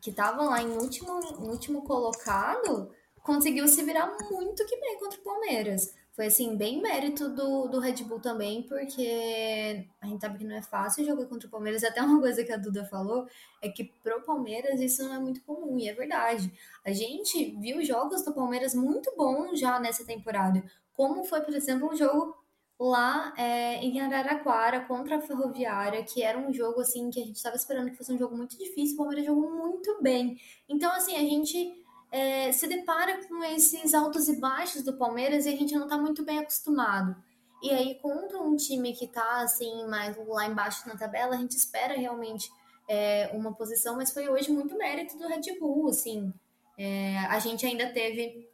[0.00, 2.90] que estava lá em último, último colocado,
[3.22, 5.94] conseguiu se virar muito que bem contra o Palmeiras.
[6.16, 10.56] Foi, assim, bem mérito do, do Red Bull também, porque a gente sabe que não
[10.56, 11.84] é fácil jogar contra o Palmeiras.
[11.84, 13.28] Até uma coisa que a Duda falou
[13.60, 16.50] é que pro Palmeiras isso não é muito comum, e é verdade.
[16.82, 21.92] A gente viu jogos do Palmeiras muito bons já nessa temporada, como foi, por exemplo,
[21.92, 22.34] um jogo
[22.80, 27.36] lá é, em Araraquara contra a Ferroviária, que era um jogo assim que a gente
[27.36, 30.40] estava esperando que fosse um jogo muito difícil, o Palmeiras jogou muito bem.
[30.66, 35.50] Então, assim, a gente é, se depara com esses altos e baixos do Palmeiras e
[35.50, 37.16] a gente não está muito bem acostumado.
[37.62, 41.56] E aí, contra um time que está assim, mais lá embaixo na tabela, a gente
[41.56, 42.50] espera realmente
[42.88, 46.32] é, uma posição, mas foi hoje muito mérito do Red Bull, assim.
[46.78, 48.48] É, a gente ainda teve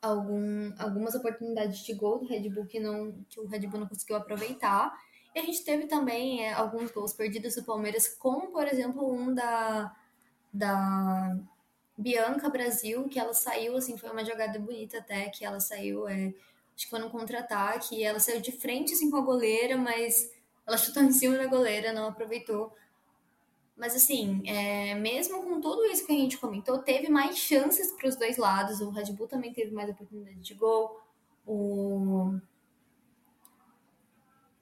[0.00, 3.88] algum, algumas oportunidades de gol do Red Bull que, não, que o Red Bull não
[3.88, 4.92] conseguiu aproveitar.
[5.34, 9.32] E a gente teve também é, alguns gols perdidos do Palmeiras, como, por exemplo, um
[9.32, 9.94] da,
[10.52, 11.38] da
[12.02, 16.34] Bianca Brasil, que ela saiu, assim, foi uma jogada bonita até, que ela saiu, é,
[16.74, 20.30] acho que foi no contra-ataque, ela saiu de frente, assim, com a goleira, mas
[20.66, 22.72] ela chutou em cima da goleira, não aproveitou.
[23.76, 28.08] Mas, assim, é, mesmo com tudo isso que a gente comentou, teve mais chances para
[28.08, 28.80] os dois lados.
[28.80, 31.00] O Red Bull também teve mais oportunidade de gol.
[31.46, 32.34] O,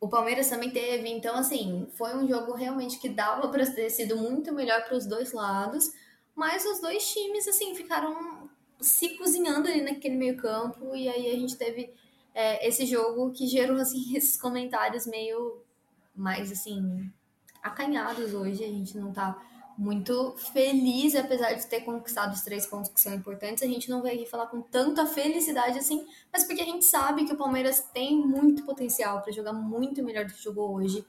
[0.00, 1.09] o Palmeiras também teve.
[1.09, 5.05] Então, assim, foi um jogo realmente que dava para ter sido muito melhor para os
[5.07, 5.92] dois lados.
[6.34, 8.48] Mas os dois times, assim, ficaram
[8.80, 10.94] se cozinhando ali naquele meio campo.
[10.94, 11.92] E aí a gente teve
[12.34, 15.62] é, esse jogo que gerou, assim, esses comentários meio
[16.14, 17.10] mais, assim,
[17.62, 18.64] acanhados hoje.
[18.64, 19.40] A gente não tá
[19.80, 23.62] muito feliz, apesar de ter conquistado os três pontos que são importantes.
[23.62, 27.24] A gente não veio aqui falar com tanta felicidade assim, mas porque a gente sabe
[27.24, 31.02] que o Palmeiras tem muito potencial para jogar muito melhor do que jogou hoje.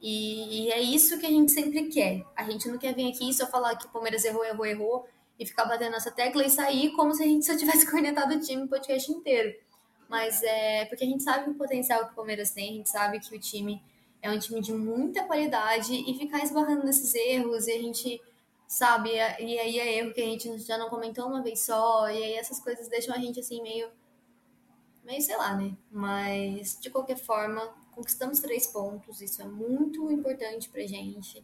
[0.00, 2.24] E, e, é isso que a gente sempre quer.
[2.36, 5.46] A gente não quer vir aqui só falar que o Palmeiras errou, errou, errou e
[5.46, 8.64] ficar batendo nossa tecla e sair como se a gente só tivesse cornetado o time
[8.64, 9.54] o podcast inteiro.
[10.08, 13.20] mas é porque a gente sabe o potencial que o Palmeiras tem, a gente sabe
[13.20, 13.82] que o time
[14.22, 18.20] é um time de muita qualidade e ficar esbarrando nesses erros e a gente
[18.66, 22.22] sabe, e aí é erro que a gente já não comentou uma vez só, e
[22.22, 23.88] aí essas coisas deixam a gente assim meio
[25.04, 25.76] meio sei lá, né?
[25.90, 27.62] Mas de qualquer forma,
[27.96, 31.42] conquistamos três pontos, isso é muito importante pra gente.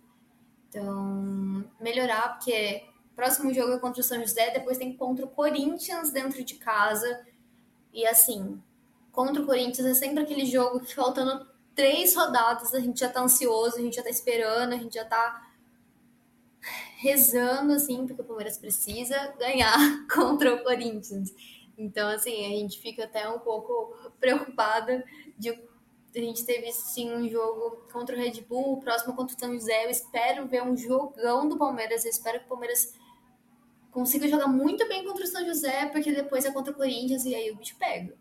[0.68, 2.84] Então, melhorar, porque
[3.16, 7.26] próximo jogo é contra o São José, depois tem contra o Corinthians dentro de casa.
[7.90, 8.62] E assim,
[9.10, 13.22] contra o Corinthians é sempre aquele jogo que faltando três rodadas a gente já tá
[13.22, 15.50] ansioso, a gente já tá esperando, a gente já tá
[16.98, 19.74] rezando, assim, porque o Palmeiras precisa ganhar
[20.14, 21.34] contra o Corinthians.
[21.78, 25.02] Então, assim, a gente fica até um pouco preocupada
[25.38, 25.50] de
[26.14, 29.53] a gente teve sim um jogo contra o Red Bull, o próximo contra o São
[29.55, 29.87] José.
[29.87, 32.05] Eu espero ver um jogão do Palmeiras.
[32.05, 32.94] Eu espero que o Palmeiras
[33.90, 37.35] consiga jogar muito bem contra o São José, porque depois é contra o Corinthians e
[37.35, 38.14] aí o bicho pega.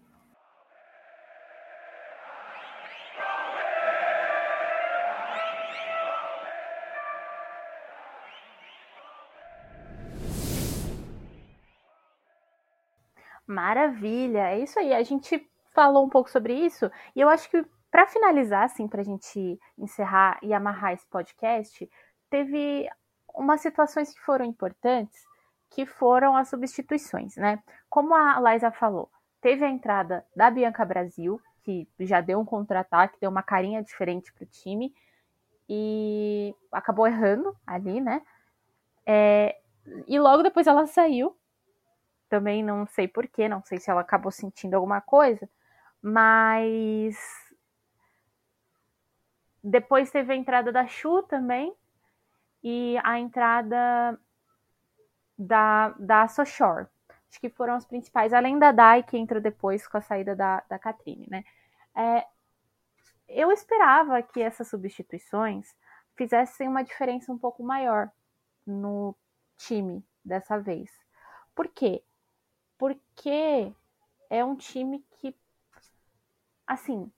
[13.45, 14.93] Maravilha, é isso aí.
[14.93, 19.01] A gente falou um pouco sobre isso e eu acho que para finalizar, assim, para
[19.01, 21.89] a gente encerrar e amarrar esse podcast,
[22.29, 22.89] teve
[23.35, 25.21] umas situações que foram importantes,
[25.69, 27.61] que foram as substituições, né?
[27.89, 33.19] Como a Liza falou, teve a entrada da Bianca Brasil, que já deu um contra-ataque,
[33.19, 34.93] deu uma carinha diferente para o time
[35.69, 38.21] e acabou errando ali, né?
[39.05, 39.57] É,
[40.07, 41.35] e logo depois ela saiu
[42.29, 45.49] também não sei porquê, não sei se ela acabou sentindo alguma coisa,
[46.01, 47.17] mas
[49.63, 51.73] depois teve a entrada da Chu também
[52.63, 54.19] e a entrada
[55.37, 56.87] da, da Soshore.
[57.29, 60.63] Acho que foram as principais, além da Dai, que entrou depois com a saída da,
[60.69, 61.43] da Catrine, né?
[61.95, 62.25] É,
[63.27, 65.73] eu esperava que essas substituições
[66.15, 68.11] fizessem uma diferença um pouco maior
[68.67, 69.15] no
[69.57, 70.91] time dessa vez.
[71.55, 72.03] Por quê?
[72.81, 73.71] porque
[74.27, 75.35] é um time que,
[76.65, 77.11] assim,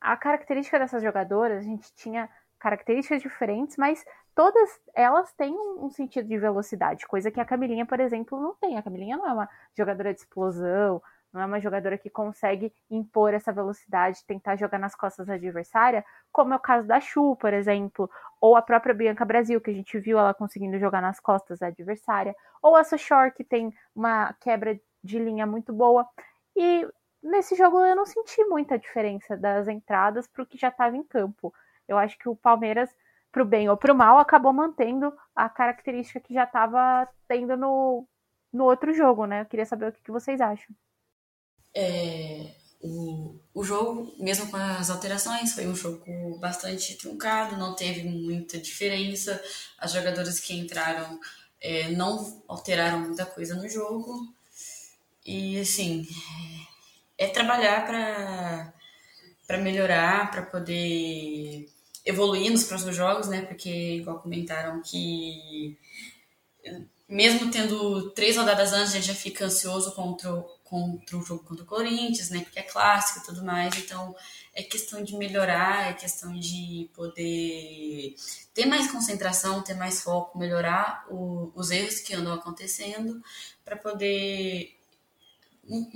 [0.00, 6.28] a característica dessas jogadoras, a gente tinha características diferentes, mas todas elas têm um, sentido
[6.28, 8.76] de velocidade, coisa que a Camilinha, por exemplo, não tem.
[8.76, 13.34] A Camilinha não é uma jogadora de explosão, não é uma jogadora que consegue impor
[13.34, 17.52] essa velocidade, tentar jogar nas costas da adversária, como é o caso da Chu, por
[17.52, 21.58] exemplo, ou a própria Bianca Brasil, que a gente viu ela conseguindo jogar nas costas
[21.58, 26.06] da adversária, ou a Soshore, que tem uma quebra de linha muito boa.
[26.56, 26.88] E
[27.22, 31.02] nesse jogo eu não senti muita diferença das entradas para o que já estava em
[31.02, 31.52] campo.
[31.86, 32.90] Eu acho que o Palmeiras,
[33.32, 37.56] para o bem ou para o mal, acabou mantendo a característica que já estava tendo
[37.56, 38.06] no,
[38.52, 39.42] no outro jogo, né?
[39.42, 40.74] Eu queria saber o que, que vocês acham.
[41.74, 48.04] É, o, o jogo, mesmo com as alterações, foi um jogo bastante truncado, não teve
[48.04, 49.42] muita diferença.
[49.78, 51.18] As jogadoras que entraram
[51.60, 54.32] é, não alteraram muita coisa no jogo.
[55.26, 56.06] E assim,
[57.26, 58.72] trabalhar para
[59.46, 61.66] para melhorar, para poder
[62.04, 63.42] evoluir nos próximos jogos, né?
[63.42, 65.78] Porque igual comentaram que
[67.08, 70.30] mesmo tendo três rodadas antes, a gente já fica ansioso contra,
[70.62, 72.40] contra o jogo contra o Corinthians, né?
[72.40, 73.74] Porque é clássico e tudo mais.
[73.78, 74.14] Então,
[74.54, 78.14] é questão de melhorar, é questão de poder
[78.52, 83.22] ter mais concentração, ter mais foco, melhorar o, os erros que andam acontecendo,
[83.64, 84.77] para poder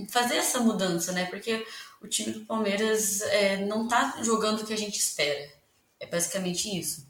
[0.08, 1.26] fazer essa mudança, né?
[1.26, 1.66] Porque
[2.00, 5.50] o time do Palmeiras é, não tá jogando o que a gente espera.
[5.98, 7.06] É basicamente isso.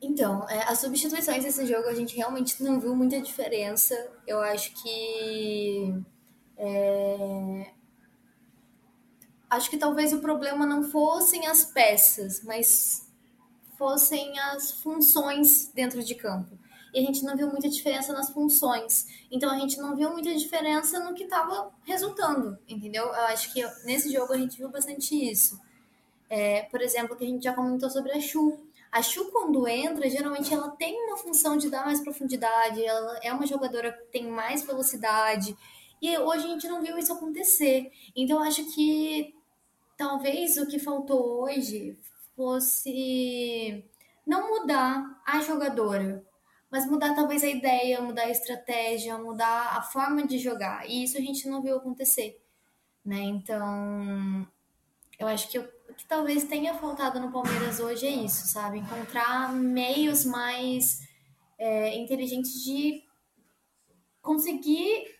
[0.00, 3.94] Então, é, as substituições desse jogo a gente realmente não viu muita diferença.
[4.26, 5.94] Eu acho que.
[6.56, 7.72] É,
[9.50, 13.10] acho que talvez o problema não fossem as peças, mas
[13.76, 16.58] fossem as funções dentro de campo
[16.96, 19.06] e a gente não viu muita diferença nas funções.
[19.30, 23.04] Então a gente não viu muita diferença no que estava resultando, entendeu?
[23.04, 25.60] Eu acho que nesse jogo a gente viu bastante isso.
[26.30, 28.58] É, por exemplo, que a gente já comentou sobre a Chu.
[28.90, 33.30] A Chu, quando entra, geralmente ela tem uma função de dar mais profundidade, ela é
[33.30, 35.54] uma jogadora que tem mais velocidade.
[36.00, 37.92] E hoje a gente não viu isso acontecer.
[38.16, 39.34] Então, acho que
[39.98, 41.94] talvez o que faltou hoje
[42.34, 43.84] fosse
[44.26, 46.24] não mudar a jogadora,
[46.70, 50.88] mas mudar talvez a ideia, mudar a estratégia, mudar a forma de jogar.
[50.88, 52.40] E isso a gente não viu acontecer,
[53.04, 53.20] né?
[53.20, 54.46] Então,
[55.18, 58.78] eu acho que o que talvez tenha faltado no Palmeiras hoje é isso, sabe?
[58.78, 61.00] Encontrar meios mais
[61.58, 63.02] é, inteligentes de
[64.20, 65.14] conseguir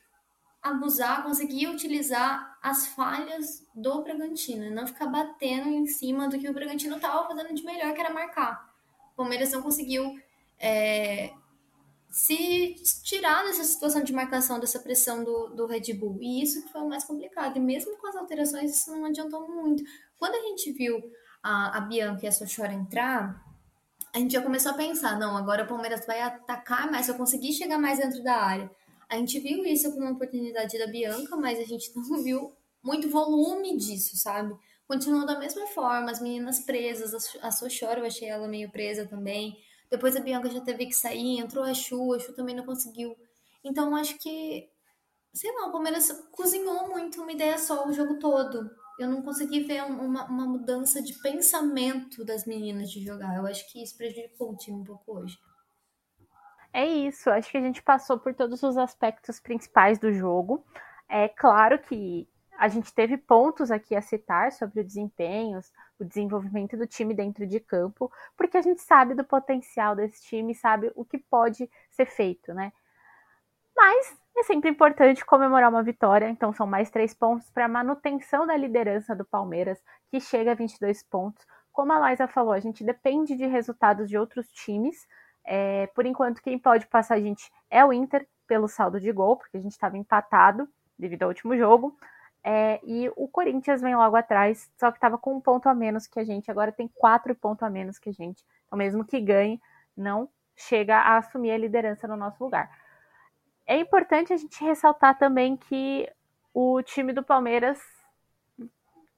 [0.61, 6.53] abusar, conseguir utilizar as falhas do Bragantino, não ficar batendo em cima do que o
[6.53, 8.69] Bragantino estava fazendo de melhor, que era marcar.
[9.13, 10.19] O Palmeiras não conseguiu
[10.59, 11.31] é,
[12.11, 16.19] se tirar dessa situação de marcação, dessa pressão do, do Red Bull.
[16.21, 17.57] E isso que foi o mais complicado.
[17.57, 19.83] E mesmo com as alterações, isso não adiantou muito.
[20.19, 20.99] Quando a gente viu
[21.43, 23.39] a, a Bianca e a Sochora entrar,
[24.15, 27.53] a gente já começou a pensar, não, agora o Palmeiras vai atacar mais, vai conseguir
[27.53, 28.71] chegar mais dentro da área.
[29.11, 32.51] A gente viu isso como uma oportunidade da Bianca, mas a gente não viu
[32.83, 34.55] muito volume disso, sabe?
[34.89, 39.55] Continuou da mesma forma, as meninas presas, a Sochora eu achei ela meio presa também.
[39.91, 43.17] Depois a Bianca já teve que sair, entrou a Chu, a Chu também não conseguiu.
[43.65, 44.69] Então acho que,
[45.33, 48.71] sei lá, o Palmeiras cozinhou muito uma ideia só o jogo todo.
[48.99, 53.37] Eu não consegui ver uma, uma mudança de pensamento das meninas de jogar.
[53.37, 55.39] Eu acho que isso prejudicou o time um pouco hoje.
[56.73, 60.65] É isso, acho que a gente passou por todos os aspectos principais do jogo.
[61.09, 62.29] É claro que
[62.59, 65.61] a gente teve pontos aqui a citar sobre o desempenho,
[65.99, 70.55] o desenvolvimento do time dentro de campo, porque a gente sabe do potencial desse time,
[70.55, 72.73] sabe o que pode ser feito, né?
[73.77, 78.47] Mas é sempre importante comemorar uma vitória, então são mais três pontos para a manutenção
[78.47, 81.47] da liderança do Palmeiras, que chega a 22 pontos.
[81.73, 85.07] Como a Laisa falou, a gente depende de resultados de outros times.
[85.45, 89.37] É, por enquanto, quem pode passar a gente é o Inter, pelo saldo de gol,
[89.37, 91.97] porque a gente estava empatado devido ao último jogo.
[92.49, 96.07] É, e o Corinthians vem logo atrás, só que estava com um ponto a menos
[96.07, 98.45] que a gente, agora tem quatro pontos a menos que a gente.
[98.65, 99.61] Então, mesmo que ganhe,
[99.97, 102.71] não chega a assumir a liderança no nosso lugar.
[103.67, 106.09] É importante a gente ressaltar também que
[106.55, 107.81] o time do Palmeiras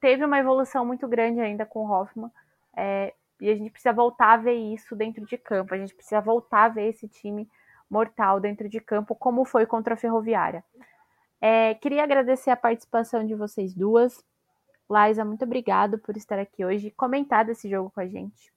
[0.01, 2.31] teve uma evolução muito grande ainda com o Hoffman.
[2.75, 5.75] É, e a gente precisa voltar a ver isso dentro de campo.
[5.75, 7.47] A gente precisa voltar a ver esse time
[7.87, 10.63] mortal dentro de campo, como foi contra a Ferroviária.
[11.41, 14.23] É, queria agradecer a participação de vocês duas.
[14.89, 18.51] Laisa, muito obrigado por estar aqui hoje e comentar desse jogo com a gente.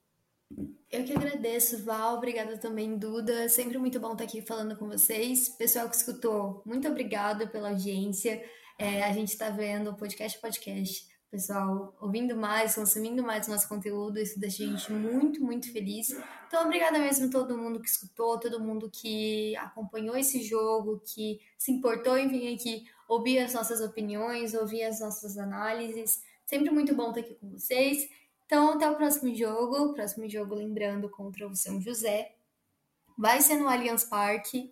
[0.91, 2.17] Eu que agradeço, Val.
[2.17, 3.49] Obrigada também, Duda.
[3.49, 5.49] Sempre muito bom estar aqui falando com vocês.
[5.49, 8.43] Pessoal que escutou, muito obrigada pela audiência.
[8.79, 14.21] É, a gente está vendo podcast podcast pessoal ouvindo mais, consumindo mais nosso conteúdo.
[14.21, 16.15] Isso deixa a gente muito, muito feliz.
[16.47, 21.41] Então, obrigada mesmo a todo mundo que escutou, todo mundo que acompanhou esse jogo, que
[21.57, 26.23] se importou em vir aqui ouvir as nossas opiniões, ouvir as nossas análises.
[26.45, 28.07] Sempre muito bom estar aqui com vocês.
[28.45, 29.95] Então, até o próximo jogo.
[29.95, 32.35] Próximo jogo, lembrando, contra o São José.
[33.17, 34.71] Vai ser no Allianz Parque.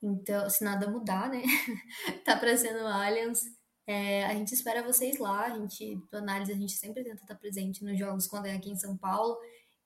[0.00, 1.42] Então, se nada mudar, né?
[2.24, 3.55] tá para ser no Allianz.
[3.86, 5.44] É, a gente espera vocês lá.
[5.44, 8.70] A gente, do análise, a gente sempre tenta estar presente nos jogos quando é aqui
[8.70, 9.38] em São Paulo.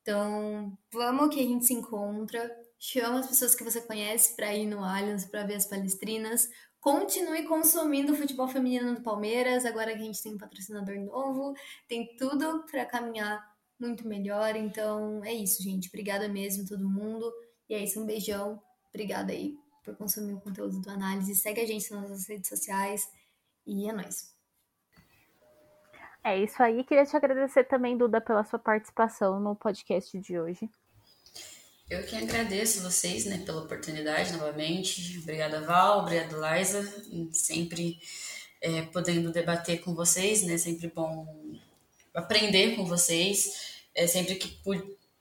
[0.03, 2.51] Então, vamos que a gente se encontra.
[2.79, 6.49] Chama as pessoas que você conhece para ir no Allianz para ver as palestrinas.
[6.81, 9.67] Continue consumindo o futebol feminino do Palmeiras.
[9.67, 11.55] Agora que a gente tem um patrocinador novo,
[11.87, 13.47] tem tudo para caminhar
[13.79, 14.57] muito melhor.
[14.57, 15.89] Então, é isso, gente.
[15.89, 17.31] Obrigada mesmo, todo mundo.
[17.69, 18.63] E é isso, um beijão.
[18.89, 21.35] Obrigada aí por consumir o conteúdo do análise.
[21.35, 23.07] Segue a gente nas nossas redes sociais.
[23.71, 24.35] E é nóis.
[26.25, 26.83] É isso aí.
[26.83, 30.69] Queria te agradecer também, Duda, pela sua participação no podcast de hoje.
[31.89, 35.21] Eu que agradeço vocês, né, pela oportunidade novamente.
[35.23, 36.01] Obrigada, Val.
[36.01, 36.83] Obrigada, Liza.
[37.33, 38.01] Sempre
[38.61, 40.59] é, podendo debater com vocês, né?
[40.59, 41.25] Sempre bom
[42.13, 43.85] aprender com vocês.
[43.95, 44.61] É sempre que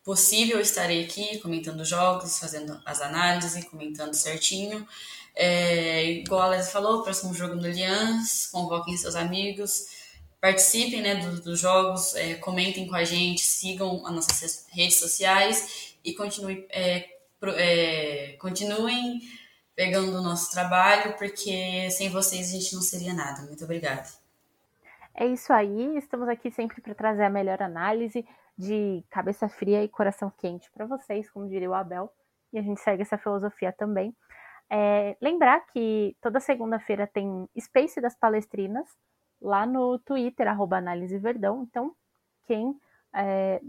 [0.04, 4.88] possível estarei aqui comentando jogos, fazendo as análises, comentando certinho.
[5.42, 9.86] É, igual a Liza falou, próximo jogo no Allianz, convoquem seus amigos,
[10.42, 15.96] participem né, dos do jogos, é, comentem com a gente, sigam as nossas redes sociais
[16.04, 17.08] e continue, é,
[17.40, 19.22] pro, é, continuem
[19.74, 23.44] pegando o nosso trabalho, porque sem vocês a gente não seria nada.
[23.44, 24.10] Muito obrigada.
[25.16, 28.28] É isso aí, estamos aqui sempre para trazer a melhor análise
[28.58, 32.12] de cabeça fria e coração quente para vocês, como diria o Abel,
[32.52, 34.14] e a gente segue essa filosofia também.
[34.70, 38.88] É, lembrar que toda segunda-feira tem Space das Palestrinas
[39.42, 41.64] lá no Twitter, arroba Análise Verdão.
[41.64, 41.96] Então,
[42.46, 42.80] quem
[43.14, 43.62] é,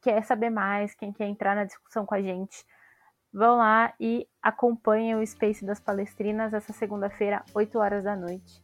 [0.00, 2.64] quer saber mais, quem quer entrar na discussão com a gente,
[3.32, 8.62] vão lá e acompanhem o Space das Palestrinas essa segunda-feira, 8 horas da noite.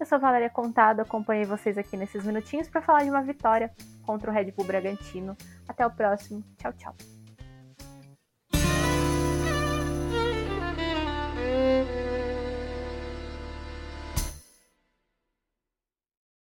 [0.00, 3.70] Eu sou Valéria Contado, acompanhei vocês aqui nesses minutinhos para falar de uma vitória
[4.06, 5.36] contra o Red Bull Bragantino.
[5.68, 6.42] Até o próximo.
[6.56, 7.19] Tchau, tchau.